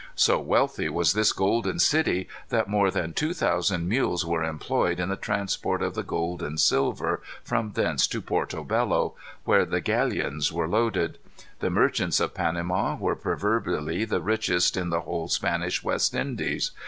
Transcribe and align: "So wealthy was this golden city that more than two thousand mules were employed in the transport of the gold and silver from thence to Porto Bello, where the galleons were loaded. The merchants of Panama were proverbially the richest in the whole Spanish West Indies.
"So 0.15 0.39
wealthy 0.39 0.89
was 0.89 1.13
this 1.13 1.31
golden 1.31 1.77
city 1.77 2.27
that 2.49 2.67
more 2.67 2.89
than 2.89 3.13
two 3.13 3.35
thousand 3.35 3.87
mules 3.87 4.25
were 4.25 4.43
employed 4.43 4.99
in 4.99 5.09
the 5.09 5.15
transport 5.15 5.83
of 5.83 5.93
the 5.93 6.01
gold 6.01 6.41
and 6.41 6.59
silver 6.59 7.21
from 7.43 7.73
thence 7.73 8.07
to 8.07 8.19
Porto 8.19 8.63
Bello, 8.63 9.13
where 9.43 9.63
the 9.63 9.79
galleons 9.79 10.51
were 10.51 10.67
loaded. 10.67 11.19
The 11.59 11.69
merchants 11.69 12.19
of 12.19 12.33
Panama 12.33 12.95
were 12.95 13.15
proverbially 13.15 14.05
the 14.05 14.21
richest 14.21 14.75
in 14.75 14.89
the 14.89 15.01
whole 15.01 15.27
Spanish 15.27 15.83
West 15.83 16.15
Indies. 16.15 16.71